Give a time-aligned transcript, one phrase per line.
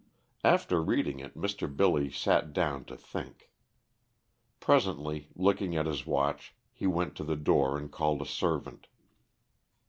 [0.43, 1.69] After reading it Mr.
[1.71, 3.51] Billy sat down to think.
[4.59, 8.87] Presently, looking at his watch, he went to the door and called a servant.